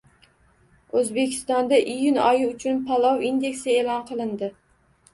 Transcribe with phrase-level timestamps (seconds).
[1.01, 4.55] O‘zbekistonda iyun oyi uchun «palov indeksi» e'lon qilindi